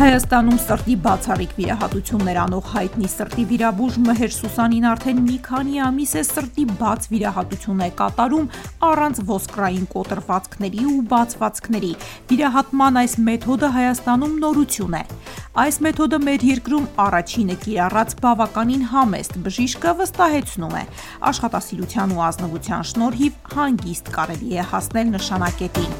Հայաստանում 0.00 0.58
սրտի 0.64 0.94
բացառիկ 1.04 1.50
վիրահատություններ 1.58 2.38
անող 2.40 2.68
հայտնի 2.72 3.08
սրտի 3.12 3.42
վիրաբույժ 3.50 3.96
Մհեր 4.06 4.30
Սուսանին 4.32 4.86
արդեն 4.90 5.18
մի 5.26 5.34
քանի 5.44 5.74
ամիս 5.86 6.14
է 6.16 6.22
սրտի 6.28 6.64
բաց 6.80 7.08
վիրահատություն 7.10 7.82
է 7.84 7.88
կատարում 7.98 8.46
առանց 8.88 9.20
ոսկրային 9.28 9.84
կոտրվածքների 9.92 10.86
ու 10.88 11.02
բացվածքների։ 11.12 11.92
Վիրահատման 12.32 13.00
այս 13.02 13.16
մեթոդը 13.28 13.70
Հայաստանում 13.76 14.38
նորություն 14.40 14.96
է։ 14.96 15.02
Այս 15.60 15.80
մեթոդը 15.84 16.20
մեր 16.24 16.46
երկրում 16.48 16.88
առաջինը 17.04 17.56
կիրառած 17.66 18.16
բավականին 18.24 18.86
համեստ 18.94 19.36
բժիշկը 19.44 19.94
վստահեցնում 20.00 20.78
է։ 20.80 20.84
Աշխատասիրության 21.34 22.16
ու 22.16 22.24
ազնվության 22.30 22.88
շնորհիվ 22.94 23.52
հանգիստ 23.58 24.14
կարելի 24.16 24.56
է 24.64 24.66
հասնել 24.72 25.14
նշանակետին։ 25.18 25.92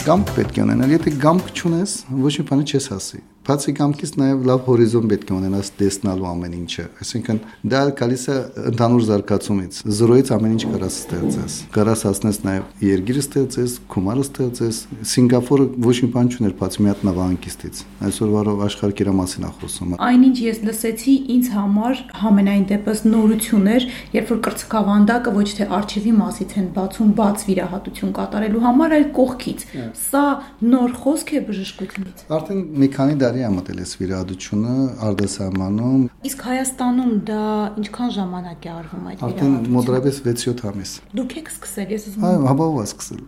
Գամք 0.00 0.30
պետք 0.32 0.56
է 0.56 0.62
ունենալ, 0.64 0.92
եթե 0.94 1.10
գամք 1.20 1.48
չունես, 1.52 1.92
ոչ 2.24 2.32
մի 2.40 2.44
բան 2.48 2.62
չես 2.64 2.86
հասի։ 2.88 3.18
Բացի 3.50 3.72
կամքից 3.74 4.10
նաև 4.14 4.42
լավ 4.46 4.60
հորիզոն 4.62 5.06
պետք 5.10 5.30
է 5.30 5.34
ունենաս 5.34 5.68
տեսնալու 5.80 6.26
ամեն 6.30 6.52
ինչը։ 6.54 6.82
Այսինքն 7.02 7.38
դա 7.72 7.78
գալիս 7.98 8.24
է 8.30 8.36
ընդհանուր 8.70 9.02
զարգացումից։ 9.08 9.78
Զրոյից 9.98 10.28
ամեն 10.36 10.52
ինչ 10.54 10.62
կարաս 10.70 10.98
ստեղծես։ 11.00 11.56
Կարաս 11.74 12.04
հասնես 12.06 12.38
նաև 12.46 12.84
երգիր 12.86 13.18
ստեղծես, 13.20 13.74
գումար 13.90 14.20
ստեղծես։ 14.22 14.78
Սինգապուրը 15.10 15.66
ոչ 15.82 15.96
մի 15.98 16.10
բան 16.14 16.30
չուներ, 16.30 16.54
բացի 16.60 16.84
մի 16.86 16.90
հատ 16.90 17.02
նավահանգիստից։ 17.10 17.82
Այսօր 18.06 18.30
վարով 18.30 18.62
աշխարհ 18.70 18.94
իրա 19.00 19.14
մասին 19.18 19.48
է 19.50 19.50
խոսում։ 19.58 19.96
Այնինչ 20.10 20.36
ես 20.46 20.62
լսեցի, 20.70 21.14
ինձ 21.34 21.50
համար 21.58 22.04
համենայն 22.20 22.64
դեպս 22.70 23.02
նորություն 23.10 23.68
էր, 23.74 23.88
երբ 24.14 24.30
որ 24.30 24.40
կրծքավանդակը 24.46 25.34
ոչ 25.40 25.48
թե 25.58 25.68
արխիվի 25.80 26.14
մասից 26.20 26.54
են 26.60 26.70
բացում 26.78 27.10
բաց 27.18 27.44
վիրահատություն 27.50 28.14
կատարելու 28.20 28.64
համար, 28.68 28.96
այլ 29.00 29.06
կողքից։ 29.20 29.66
Սա 30.00 30.24
նոր 30.70 30.96
խոսք 31.00 31.34
է 31.34 31.42
բժշկությունից։ 31.50 32.24
Արդեն 32.30 32.60
մի 32.80 32.88
քանի 32.94 33.18
դարի 33.20 33.39
տարի 33.40 33.48
է 33.48 33.50
մտել 33.56 33.78
այս 33.80 33.92
վիրահատությունը 34.00 34.74
արտասահմանում։ 35.06 36.02
Իսկ 36.28 36.42
Հայաստանում 36.50 37.12
դա 37.30 37.44
ինչքան 37.80 38.10
ժամանակ 38.16 38.66
է 38.66 38.70
արվում 38.74 39.06
այդ 39.10 39.20
վիրահատությունը։ 39.20 39.58
Արդեն 39.60 39.74
մոտավորապես 39.76 40.20
6-7 40.26 40.64
ամիս։ 40.70 40.92
Դուք 41.20 41.34
եք 41.40 41.50
սկսել, 41.54 41.94
ես 41.94 42.06
ուզում 42.10 42.20
եմ։ 42.20 42.30
Այո, 42.30 42.42
հաբավով 42.50 42.84
սկսել։ 42.90 43.22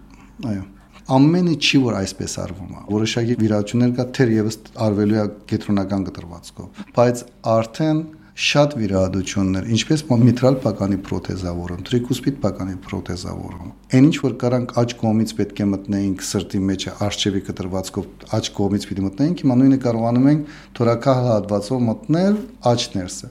Այո 0.53 0.65
ամենը 1.13 1.55
չի 1.59 1.79
որ 1.83 1.95
այսպես 1.99 2.35
արվում 2.43 2.75
է 2.79 2.83
որոշակի 2.93 3.35
վիրահատություններ 3.41 3.95
կա 3.97 4.05
թեր 4.17 4.31
եւս 4.33 4.57
արվելու 4.87 5.17
է 5.19 5.25
կենտրոնական 5.51 6.05
կտրվածքով 6.09 6.83
բայց 6.95 7.23
արդեն 7.53 8.03
շատ 8.33 8.75
վիրահատություններ, 8.81 9.67
ինչպես 9.77 10.03
միտրալ 10.09 10.55
պականի 10.65 10.99
պրոթեզավորում, 11.05 11.83
տրիկուսպիդ 11.89 12.37
պականի 12.43 12.77
պրոթեզավորում։ 12.87 13.73
Այն 13.93 14.07
ինչ 14.09 14.17
որ 14.25 14.37
կարանք 14.43 14.73
աջ 14.83 14.95
կողմից 15.03 15.35
պետք 15.37 15.61
է 15.61 15.67
մտնեինք 15.73 16.25
սրտի 16.33 16.61
մեջ 16.73 16.87
արժևի 17.07 17.43
կտրվածքով 17.49 18.07
աջ 18.39 18.49
կողմից 18.57 18.87
պիտի 18.89 19.05
մտնեինք, 19.09 19.43
հիմա 19.45 19.57
նույնը 19.63 19.79
կարողանում 19.85 20.31
ենք 20.33 20.55
թորակալ 20.81 21.29
հատվածով 21.29 21.85
մտնել 21.93 22.39
աջ 22.73 22.87
ներսը 22.97 23.31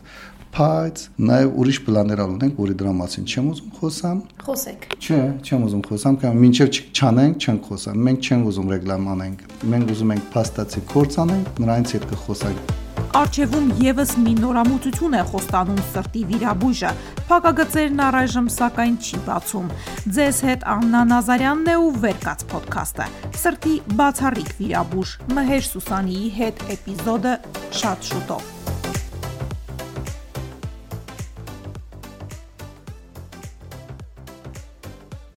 բայց 0.51 1.03
նաև 1.31 1.53
ուրիշ 1.63 1.77
պլաններ 1.85 2.21
ունենք, 2.25 2.57
որի 2.59 2.75
դրա 2.81 2.91
մասին 2.97 3.29
չեմ 3.31 3.47
ուզում 3.53 3.69
խոսամ։ 3.77 4.17
Խոսեք։ 4.43 4.83
Չէ, 4.99 5.21
չեմ 5.47 5.63
ուզում 5.69 5.85
խոսամ, 5.87 6.19
կամ 6.25 6.43
մինչև 6.43 6.81
չանենք, 6.91 7.47
չենք 7.47 7.71
խոսամ։ 7.71 8.05
Մենք 8.09 8.27
չենք 8.27 8.51
ուզում 8.51 8.75
ռեգլամ 8.75 9.09
անենք։ 9.15 9.49
Մենք 9.71 9.95
ուզում 9.95 10.15
ենք 10.19 10.29
փաստացի 10.35 10.85
կորց 10.91 11.19
անենք, 11.23 11.51
նրանից 11.63 11.97
հետ 11.97 12.07
կխոսանք 12.11 12.80
Արջևում 13.11 13.65
եւս 13.83 14.11
մի 14.23 14.33
նորամուծություն 14.37 15.15
է 15.19 15.23
խոստանում 15.31 15.79
սրտի 15.89 16.21
վիրաբույժը։ 16.29 16.91
Փակագծերն 17.31 17.99
առայժմ 18.05 18.47
սակայն 18.55 18.95
չի 19.03 19.19
բացում։ 19.25 19.73
Ձեզ 20.15 20.39
հետ 20.47 20.63
Աննա 20.75 21.01
Նազարյանն 21.09 21.73
է 21.73 21.75
ու 21.81 21.91
Վերկաց 22.07 22.47
ոդքասթը։ 22.55 23.09
Սրտի 23.41 23.75
բացառիկ 23.99 24.55
վիրաբույժ 24.61 25.13
Մհեր 25.35 25.69
Սուսանիի 25.73 26.33
հետ 26.39 26.65
էպիզոդը 26.77 27.37
շատ 27.81 28.11
շուտով։ 28.13 28.60